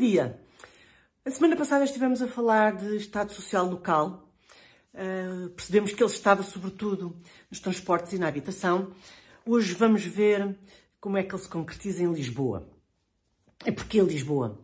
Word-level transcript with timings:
dia! 0.00 0.40
A 1.26 1.30
semana 1.30 1.54
passada 1.54 1.84
estivemos 1.84 2.22
a 2.22 2.26
falar 2.26 2.74
de 2.74 2.96
Estado 2.96 3.34
Social 3.34 3.66
local. 3.66 4.26
Uh, 4.94 5.50
percebemos 5.50 5.92
que 5.92 6.02
ele 6.02 6.10
estava 6.10 6.42
sobretudo 6.42 7.14
nos 7.50 7.60
transportes 7.60 8.14
e 8.14 8.18
na 8.18 8.26
habitação. 8.26 8.92
Hoje 9.44 9.74
vamos 9.74 10.02
ver 10.02 10.56
como 10.98 11.18
é 11.18 11.22
que 11.22 11.34
ele 11.34 11.42
se 11.42 11.48
concretiza 11.50 12.02
em 12.02 12.10
Lisboa. 12.10 12.66
E 13.66 13.70
porquê 13.70 14.00
Lisboa? 14.00 14.58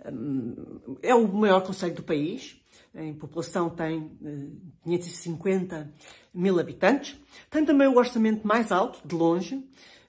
Uh, 0.00 0.98
é 1.00 1.14
o 1.14 1.28
maior 1.28 1.60
conselho 1.60 1.94
do 1.94 2.02
país. 2.02 2.60
Em 2.92 3.14
população 3.14 3.70
tem 3.70 3.98
uh, 3.98 4.60
550 4.82 5.94
mil 6.34 6.58
habitantes. 6.58 7.16
Tem 7.48 7.64
também 7.64 7.86
o 7.86 7.96
orçamento 7.96 8.44
mais 8.44 8.72
alto, 8.72 9.06
de 9.06 9.14
longe. 9.14 9.64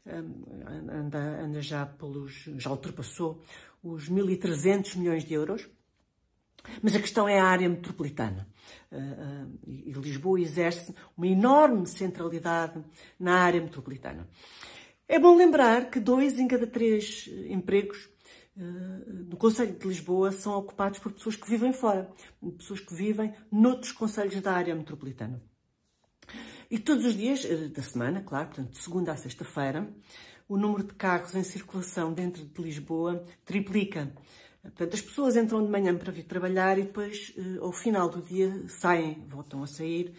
Anda, 0.06 1.42
anda 1.42 1.62
já 1.62 1.86
pelos, 1.86 2.50
já 2.58 2.70
ultrapassou 2.70 3.42
os 3.84 4.10
1.300 4.10 4.96
milhões 4.96 5.26
de 5.26 5.34
euros. 5.34 5.70
Mas 6.82 6.96
a 6.96 7.00
questão 7.00 7.28
é 7.28 7.40
a 7.40 7.46
área 7.46 7.68
metropolitana. 7.68 8.48
Uh, 8.90 8.96
uh, 8.96 9.60
e 9.68 9.92
Lisboa 9.92 10.40
exerce 10.40 10.96
uma 11.18 11.28
enorme 11.28 11.86
centralidade 11.86 12.82
na 13.20 13.40
área 13.40 13.62
metropolitana. 13.62 14.30
É 15.08 15.20
bom 15.20 15.36
lembrar 15.36 15.90
que 15.90 16.00
dois 16.00 16.40
em 16.40 16.48
cada 16.48 16.66
três 16.66 17.28
empregos 17.50 18.10
uh, 18.56 19.14
no 19.30 19.36
Conselho 19.36 19.78
de 19.78 19.86
Lisboa 19.86 20.32
são 20.32 20.58
ocupados 20.58 21.00
por 21.00 21.12
pessoas 21.12 21.36
que 21.36 21.50
vivem 21.50 21.74
fora, 21.74 22.10
pessoas 22.58 22.80
que 22.80 22.94
vivem 22.94 23.34
noutros 23.52 23.92
conselhos 23.92 24.40
da 24.42 24.54
área 24.54 24.74
metropolitana. 24.74 25.44
E 26.74 26.80
todos 26.80 27.06
os 27.06 27.16
dias 27.16 27.46
da 27.70 27.84
semana, 27.84 28.24
claro, 28.24 28.48
portanto, 28.48 28.72
de 28.72 28.80
segunda 28.80 29.12
a 29.12 29.16
sexta-feira, 29.16 29.88
o 30.50 30.58
número 30.58 30.82
de 30.82 30.96
carros 30.96 31.36
em 31.36 31.44
circulação 31.44 32.12
dentro 32.12 32.44
de 32.44 32.62
Lisboa 32.64 33.24
triplica. 33.46 34.12
Portanto, 34.60 34.96
as 34.96 35.02
pessoas 35.02 35.36
entram 35.38 35.64
de 35.64 35.70
manhã 35.70 35.96
para 35.96 36.12
vir 36.12 36.24
trabalhar 36.24 36.80
e 36.80 36.82
depois, 36.82 37.32
eh, 37.38 37.60
ao 37.62 37.72
final 37.72 38.10
do 38.10 38.24
dia, 38.24 38.68
saem, 38.68 39.24
voltam 39.30 39.62
a 39.62 39.68
sair, 39.68 40.16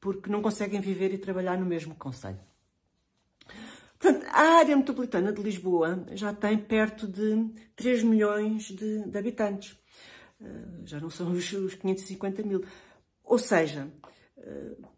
porque 0.00 0.30
não 0.30 0.40
conseguem 0.40 0.80
viver 0.80 1.12
e 1.12 1.18
trabalhar 1.18 1.58
no 1.58 1.66
mesmo 1.66 1.96
conselho. 1.96 2.38
Portanto, 3.98 4.24
a 4.30 4.58
área 4.60 4.76
metropolitana 4.76 5.32
de 5.32 5.42
Lisboa 5.42 6.06
já 6.12 6.32
tem 6.32 6.56
perto 6.58 7.08
de 7.08 7.50
3 7.74 8.04
milhões 8.04 8.66
de, 8.66 9.02
de 9.02 9.18
habitantes. 9.18 9.76
Eh, 10.40 10.46
já 10.84 11.00
não 11.00 11.10
são 11.10 11.32
os, 11.32 11.52
os 11.52 11.74
550 11.74 12.44
mil. 12.44 12.64
Ou 13.24 13.36
seja, 13.36 13.88
eh, 14.04 14.17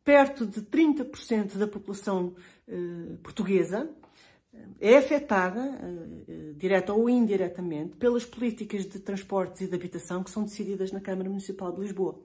perto 0.04 0.46
de 0.46 0.62
30% 0.62 1.56
da 1.56 1.66
população 1.66 2.34
portuguesa 3.22 3.88
é 4.80 4.96
afetada, 4.96 5.60
uh, 5.60 6.54
direta 6.54 6.92
ou 6.92 7.08
indiretamente, 7.08 7.96
pelas 7.96 8.24
políticas 8.24 8.86
de 8.86 8.98
transportes 8.98 9.62
e 9.62 9.66
de 9.66 9.74
habitação 9.74 10.24
que 10.24 10.30
são 10.30 10.42
decididas 10.42 10.90
na 10.90 11.00
Câmara 11.00 11.28
Municipal 11.28 11.72
de 11.72 11.80
Lisboa. 11.80 12.20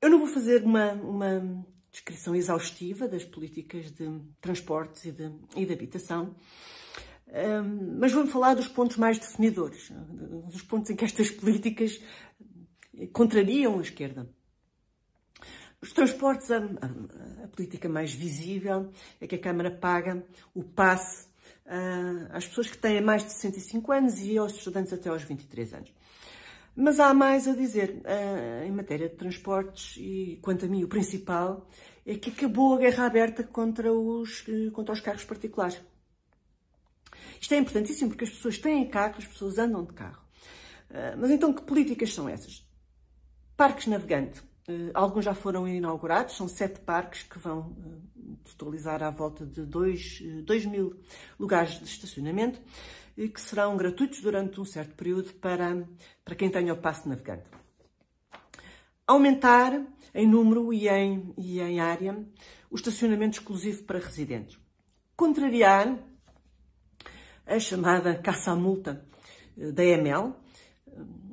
Eu 0.00 0.10
não 0.10 0.18
vou 0.18 0.28
fazer 0.28 0.62
uma, 0.62 0.92
uma 0.92 1.64
descrição 1.90 2.34
exaustiva 2.34 3.08
das 3.08 3.24
políticas 3.24 3.90
de 3.90 4.20
transportes 4.40 5.06
e 5.06 5.12
de, 5.12 5.32
e 5.56 5.66
de 5.66 5.72
habitação, 5.72 6.34
mas 7.98 8.12
vou 8.12 8.26
falar 8.26 8.54
dos 8.54 8.68
pontos 8.68 8.96
mais 8.96 9.18
definidores, 9.18 9.90
dos 10.50 10.62
pontos 10.62 10.90
em 10.90 10.96
que 10.96 11.04
estas 11.04 11.30
políticas 11.30 12.00
contrariam 13.12 13.78
a 13.78 13.82
esquerda. 13.82 14.28
Os 15.80 15.92
transportes, 15.92 16.50
a, 16.50 16.56
a, 16.56 17.44
a, 17.44 17.48
política 17.48 17.88
mais 17.88 18.12
visível 18.12 18.90
é 19.20 19.26
que 19.26 19.36
a 19.36 19.38
Câmara 19.38 19.70
paga 19.70 20.24
o 20.52 20.64
passe 20.64 21.26
uh, 21.66 22.28
às 22.32 22.46
pessoas 22.48 22.68
que 22.68 22.78
têm 22.78 23.00
mais 23.00 23.24
de 23.24 23.32
65 23.32 23.92
anos 23.92 24.18
e 24.18 24.36
aos 24.36 24.54
estudantes 24.54 24.92
até 24.92 25.08
aos 25.08 25.22
23 25.22 25.74
anos. 25.74 25.94
Mas 26.74 26.98
há 26.98 27.14
mais 27.14 27.46
a 27.46 27.54
dizer 27.54 28.02
uh, 28.04 28.64
em 28.64 28.72
matéria 28.72 29.08
de 29.08 29.14
transportes 29.14 29.96
e, 29.98 30.38
quanto 30.42 30.64
a 30.64 30.68
mim, 30.68 30.82
o 30.82 30.88
principal 30.88 31.68
é 32.04 32.16
que 32.16 32.30
acabou 32.30 32.74
a 32.74 32.78
guerra 32.78 33.06
aberta 33.06 33.44
contra 33.44 33.92
os, 33.92 34.44
contra 34.72 34.92
os 34.92 35.00
carros 35.00 35.24
particulares. 35.24 35.80
Isto 37.40 37.54
é 37.54 37.58
importantíssimo 37.58 38.10
porque 38.10 38.24
as 38.24 38.30
pessoas 38.30 38.58
têm 38.58 38.88
carro, 38.88 39.14
as 39.18 39.26
pessoas 39.26 39.58
andam 39.58 39.84
de 39.84 39.92
carro. 39.92 40.22
Uh, 40.90 41.16
mas 41.18 41.30
então, 41.30 41.52
que 41.52 41.62
políticas 41.62 42.12
são 42.12 42.28
essas? 42.28 42.66
Parques 43.56 43.86
navegante. 43.86 44.47
Uh, 44.68 44.90
alguns 44.92 45.24
já 45.24 45.32
foram 45.32 45.66
inaugurados, 45.66 46.36
são 46.36 46.46
sete 46.46 46.80
parques 46.80 47.22
que 47.22 47.38
vão 47.38 47.60
uh, 47.60 48.36
totalizar 48.44 49.02
à 49.02 49.10
volta 49.10 49.46
de 49.46 49.64
2 49.64 50.20
uh, 50.20 50.70
mil 50.70 50.94
lugares 51.40 51.78
de 51.78 51.84
estacionamento 51.84 52.60
e 53.16 53.30
que 53.30 53.40
serão 53.40 53.78
gratuitos 53.78 54.20
durante 54.20 54.60
um 54.60 54.66
certo 54.66 54.94
período 54.94 55.32
para, 55.34 55.88
para 56.22 56.34
quem 56.34 56.50
tenha 56.50 56.74
o 56.74 56.76
passe 56.76 57.08
navegante. 57.08 57.46
Aumentar 59.06 59.82
em 60.14 60.26
número 60.26 60.70
e 60.70 60.86
em, 60.86 61.32
e 61.38 61.60
em 61.60 61.80
área 61.80 62.22
o 62.70 62.76
estacionamento 62.76 63.38
exclusivo 63.38 63.84
para 63.84 63.98
residentes. 63.98 64.58
Contrariar 65.16 65.98
a 67.46 67.58
chamada 67.58 68.14
caça 68.16 68.52
à 68.52 68.54
multa 68.54 69.02
da 69.56 69.82
EML. 69.82 70.34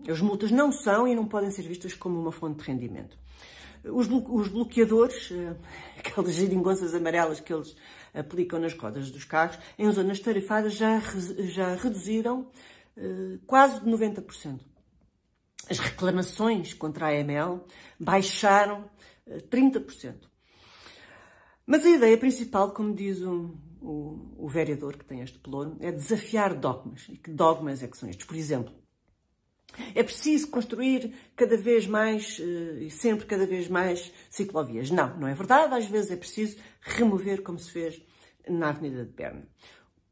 As 0.09 0.21
multas 0.21 0.51
não 0.51 0.71
são 0.71 1.05
e 1.05 1.13
não 1.13 1.27
podem 1.27 1.51
ser 1.51 1.63
vistas 1.63 1.93
como 1.93 2.17
uma 2.17 2.31
fonte 2.31 2.63
de 2.63 2.71
rendimento. 2.71 3.24
Os, 3.91 4.07
bloqueadores, 4.47 5.31
eh, 5.31 5.55
aquelas 5.97 6.33
geringonças 6.33 6.93
amarelas 6.93 7.39
que 7.39 7.53
eles 7.53 7.75
aplicam 8.13 8.59
nas 8.59 8.73
rodas 8.73 9.11
dos 9.11 9.25
carros, 9.25 9.59
em 9.77 9.91
zonas 9.91 10.19
tarifadas 10.19 10.73
já, 10.73 10.99
já 11.39 11.75
reduziram 11.75 12.49
uh, 12.97 13.39
quase 13.45 13.81
de 13.81 13.89
90%. 13.89 14.59
As 15.69 15.79
reclamações 15.79 16.73
contra 16.73 17.07
a 17.07 17.09
AML 17.09 17.65
baixaram 17.99 18.81
uh, 18.81 18.89
eh, 19.27 19.39
30%. 19.41 20.15
Mas 21.65 21.85
a 21.85 21.89
ideia 21.89 22.17
principal, 22.17 22.71
como 22.71 22.93
diz 22.93 23.21
o, 23.21 23.55
o, 23.81 24.35
o 24.37 24.47
vereador 24.47 24.95
que 24.95 25.05
tem 25.05 25.21
este 25.21 25.39
plano, 25.39 25.77
é 25.79 25.91
desafiar 25.91 26.53
dogmas. 26.53 27.07
E 27.09 27.17
que 27.17 27.31
dogmas 27.31 27.83
é 27.83 27.87
que 27.87 27.97
são 27.97 28.07
estes? 28.07 28.25
Por 28.25 28.35
exemplo, 28.35 28.73
é 29.93 30.03
preciso 30.03 30.47
construir 30.49 31.13
cada 31.35 31.57
vez 31.57 31.87
mais 31.87 32.39
eh, 32.39 32.83
e 32.85 32.89
sempre 32.89 33.25
cada 33.25 33.45
vez 33.45 33.67
mais 33.67 34.11
ciclovias. 34.29 34.89
Não, 34.91 35.17
não 35.17 35.27
é 35.27 35.33
verdade. 35.33 35.73
Às 35.73 35.85
vezes 35.85 36.11
é 36.11 36.15
preciso 36.15 36.57
remover, 36.81 37.41
como 37.41 37.59
se 37.59 37.71
fez 37.71 38.01
na 38.47 38.69
Avenida 38.69 39.05
de 39.05 39.11
Berna. 39.11 39.47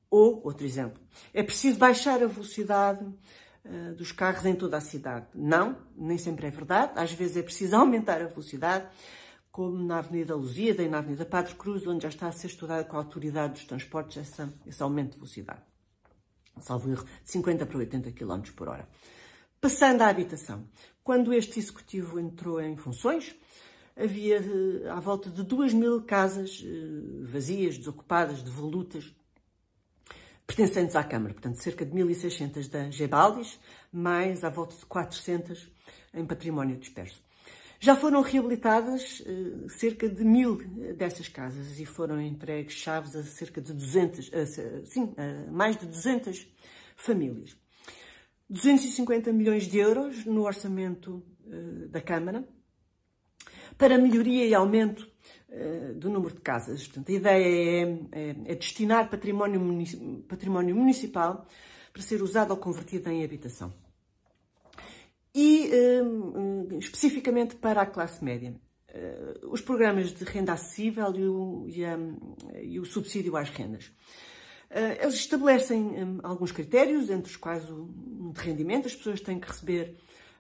Ou, 0.10 0.42
outro 0.44 0.66
exemplo, 0.66 1.02
é 1.34 1.42
preciso 1.42 1.80
baixar 1.80 2.22
a 2.22 2.28
velocidade 2.28 3.04
uh, 3.66 3.96
dos 3.96 4.12
carros 4.12 4.46
em 4.46 4.56
toda 4.56 4.78
a 4.78 4.82
cidade. 4.82 5.26
Não, 5.34 5.78
nem 5.96 6.18
sempre 6.18 6.48
é 6.48 6.52
verdade. 6.52 6.94
Às 6.96 7.14
vezes 7.14 7.38
é 7.38 7.42
preciso 7.42 7.76
aumentar 7.78 8.22
a 8.22 8.28
velocidade, 8.28 8.88
como 9.52 9.84
na 9.84 10.00
Avenida 10.00 10.36
Lusíada 10.36 10.84
e 10.84 10.88
na 10.88 11.00
Avenida 11.00 11.26
Padre 11.26 11.56
Cruz, 11.56 11.86
onde 11.88 12.04
já 12.04 12.10
está 12.10 12.28
a 12.28 12.32
ser 12.32 12.48
estudado 12.48 12.88
com 12.88 12.96
a 12.96 13.00
autoridade 13.00 13.54
dos 13.54 13.66
transportes 13.66 14.18
essa, 14.18 14.54
esse 14.66 14.82
aumento 14.84 15.14
de 15.14 15.18
velocidade. 15.18 15.62
Salvo 16.60 16.90
erro, 16.90 17.06
de 17.24 17.32
50 17.32 17.66
para 17.66 17.78
80 17.78 18.12
km 18.12 18.42
por 18.56 18.68
hora. 18.68 18.88
Passando 19.64 20.02
à 20.02 20.10
habitação. 20.10 20.68
Quando 21.06 21.34
este 21.34 21.58
executivo 21.58 22.20
entrou 22.20 22.60
em 22.60 22.76
funções, 22.76 23.34
havia 23.96 24.36
eh, 24.36 24.90
à 24.90 25.00
volta 25.00 25.30
de 25.30 25.42
2 25.42 25.74
mil 25.74 26.02
casas 26.02 26.62
eh, 26.62 27.24
vazias, 27.24 27.78
desocupadas, 27.78 28.42
devolutas, 28.42 29.16
pertencentes 30.46 30.98
à 30.98 31.04
Câmara. 31.06 31.34
Portanto, 31.34 31.64
cerca 31.64 31.86
de 31.86 31.94
1.600 31.94 32.70
da 32.70 32.92
Gebaldis, 32.92 33.58
mais 33.90 34.44
à 34.44 34.50
volta 34.50 34.76
de 34.76 34.86
400 34.86 35.72
em 36.14 36.26
património 36.26 36.76
disperso. 36.76 37.24
Já 37.80 37.96
foram 37.96 38.22
reabilitadas 38.22 39.24
eh, 39.26 39.70
cerca 39.70 40.10
de 40.10 40.26
mil 40.26 40.58
dessas 40.98 41.30
casas 41.30 41.80
e 41.80 41.86
foram 41.86 42.20
entregues 42.20 42.74
chaves 42.74 43.16
a 43.16 43.24
cerca 43.24 43.62
de 43.62 43.72
200, 43.72 44.30
sim, 44.84 45.14
a 45.16 45.50
mais 45.50 45.78
de 45.78 45.86
200 45.86 46.46
famílias. 46.98 47.63
250 48.50 49.32
milhões 49.32 49.64
de 49.64 49.78
euros 49.78 50.26
no 50.26 50.44
orçamento 50.44 51.24
uh, 51.46 51.88
da 51.88 52.02
Câmara 52.02 52.48
para 53.78 53.98
melhoria 53.98 54.46
e 54.46 54.54
aumento 54.54 55.10
uh, 55.50 55.94
do 55.96 56.10
número 56.10 56.36
de 56.36 56.42
casas. 56.42 56.86
Portanto, 56.86 57.12
a 57.12 57.16
ideia 57.16 57.44
é, 57.44 58.00
é, 58.12 58.36
é 58.46 58.56
destinar 58.56 59.10
património, 59.10 59.60
munici 59.60 59.98
património 60.28 60.76
municipal 60.76 61.48
para 61.92 62.02
ser 62.02 62.22
usado 62.22 62.52
ou 62.52 62.58
convertido 62.58 63.10
em 63.10 63.24
habitação. 63.24 63.74
E 65.34 65.70
uh, 65.72 66.78
especificamente 66.78 67.56
para 67.56 67.82
a 67.82 67.86
classe 67.86 68.24
média. 68.24 68.54
os 69.52 69.62
programas 69.62 70.14
de 70.14 70.24
renda 70.24 70.54
acessível 70.54 71.12
e 71.16 71.26
o, 71.28 71.66
e, 71.68 71.84
a, 71.84 71.98
e 72.62 72.80
o 72.80 72.86
subsídio 72.86 73.36
às 73.36 73.50
rendas. 73.50 73.92
Eh, 74.76 75.04
eles 75.04 75.14
estabelecem 75.14 75.80
um, 76.04 76.20
alguns 76.24 76.52
critérios, 76.52 77.08
entre 77.12 77.30
os 77.30 77.38
quais 77.38 77.64
o 77.70 77.88
de 78.34 78.42
rendimento. 78.42 78.88
As 78.88 78.96
pessoas 78.96 79.22
têm 79.22 79.40
que 79.40 79.48
receber 79.48 79.96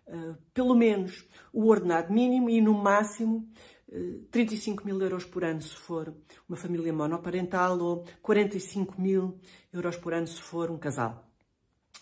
uh, 0.07 0.35
pelo 0.51 0.73
menos 0.73 1.23
o 1.53 1.67
ordenado 1.67 2.11
mínimo 2.11 2.49
e, 2.49 2.59
no 2.59 2.73
máximo, 2.73 3.47
uh, 3.89 3.95
eh, 3.95 4.19
35 4.31 4.83
mil 4.85 4.99
euros 4.99 5.23
por 5.23 5.43
ano 5.43 5.61
se 5.61 5.75
for 5.75 6.11
uma 6.49 6.57
família 6.57 6.91
monoparental 6.91 7.77
ou 7.77 8.05
45 8.23 8.99
mil 8.99 9.37
euros 9.71 9.97
por 9.97 10.15
ano 10.15 10.25
se 10.25 10.41
for 10.41 10.71
um 10.71 10.79
casal. 10.79 11.29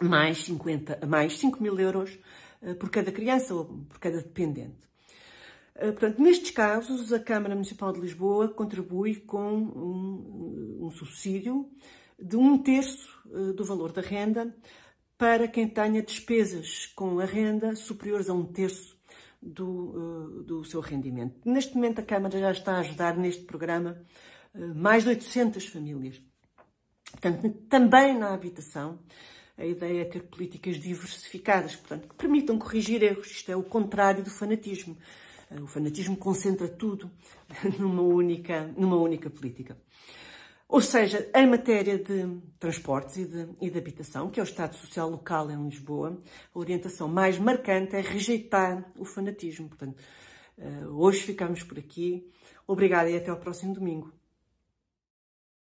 mais, 0.01 0.37
50, 0.45 1.05
mais 1.05 1.37
5 1.37 1.61
mil 1.61 1.77
euros 1.77 2.17
por 2.79 2.89
cada 2.89 3.11
criança 3.11 3.53
ou 3.53 3.65
por 3.65 3.99
cada 3.99 4.17
dependente. 4.17 4.89
Portanto, 5.73 6.21
nestes 6.21 6.51
casos, 6.51 7.11
a 7.11 7.19
Câmara 7.19 7.55
Municipal 7.55 7.91
de 7.91 7.99
Lisboa 7.99 8.47
contribui 8.47 9.15
com 9.15 9.51
um, 9.51 10.85
um 10.85 10.91
subsídio 10.91 11.69
de 12.21 12.37
um 12.37 12.57
terço 12.57 13.09
do 13.55 13.63
valor 13.63 13.91
da 13.91 14.01
renda 14.01 14.55
para 15.17 15.47
quem 15.47 15.67
tenha 15.67 16.01
despesas 16.01 16.87
com 16.95 17.19
a 17.19 17.25
renda 17.25 17.75
superiores 17.75 18.29
a 18.29 18.33
um 18.33 18.45
terço 18.45 18.97
do, 19.41 20.43
do 20.43 20.63
seu 20.63 20.81
rendimento. 20.81 21.39
Neste 21.45 21.75
momento, 21.75 21.99
a 21.99 22.03
Câmara 22.03 22.39
já 22.39 22.51
está 22.51 22.73
a 22.73 22.79
ajudar 22.79 23.17
neste 23.17 23.43
programa 23.43 24.01
mais 24.75 25.03
de 25.03 25.09
800 25.09 25.65
famílias. 25.67 26.21
Portanto, 27.11 27.49
também 27.69 28.17
na 28.17 28.33
habitação, 28.33 28.99
a 29.57 29.65
ideia 29.65 30.01
é 30.01 30.05
ter 30.05 30.23
políticas 30.23 30.77
diversificadas, 30.77 31.75
portanto, 31.75 32.07
que 32.07 32.15
permitam 32.15 32.57
corrigir 32.57 33.03
erros. 33.03 33.29
Isto 33.31 33.51
é 33.51 33.55
o 33.55 33.63
contrário 33.63 34.23
do 34.23 34.29
fanatismo. 34.29 34.97
O 35.61 35.67
fanatismo 35.67 36.15
concentra 36.15 36.67
tudo 36.67 37.11
numa 37.77 38.01
única, 38.01 38.67
numa 38.77 38.95
única 38.95 39.29
política. 39.29 39.77
Ou 40.71 40.79
seja, 40.79 41.29
em 41.35 41.45
matéria 41.45 41.97
de 41.99 42.39
transportes 42.57 43.17
e 43.17 43.25
de, 43.25 43.49
e 43.59 43.69
de, 43.69 43.77
habitação, 43.77 44.29
que 44.29 44.39
é 44.39 44.43
o 44.43 44.45
Estado 44.45 44.73
Social 44.73 45.09
Local 45.09 45.51
em 45.51 45.61
Lisboa, 45.65 46.17
a 46.55 46.57
orientação 46.57 47.09
mais 47.09 47.37
marcante 47.37 47.93
é 47.93 47.99
rejeitar 47.99 48.89
o 48.97 49.03
fanatismo. 49.03 49.67
Portanto, 49.67 50.01
hoje 50.93 51.23
ficamos 51.23 51.61
por 51.61 51.77
aqui. 51.77 52.25
Obrigada 52.65 53.09
e 53.09 53.17
até 53.17 53.29
ao 53.29 53.35
próximo 53.35 53.73
domingo. 53.73 54.13